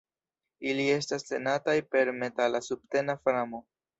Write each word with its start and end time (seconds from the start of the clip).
Ili 0.69 0.85
estas 0.93 1.27
tenataj 1.27 1.77
per 1.95 2.11
metala 2.21 2.65
subtena 2.71 3.19
framo. 3.29 3.63